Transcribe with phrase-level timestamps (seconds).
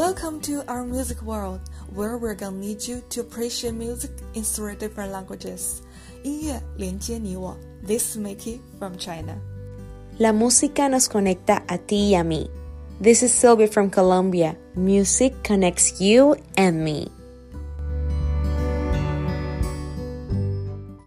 [0.00, 1.60] Welcome to our music world,
[1.92, 5.82] where we're gonna need you to appreciate music in three different languages.
[6.22, 7.54] 音乐连接你我.
[7.86, 9.36] This is Mickey from China.
[10.18, 12.48] La música nos conecta a ti y a mí.
[12.98, 14.56] This is Sylvia from Colombia.
[14.74, 17.10] Music connects you and me.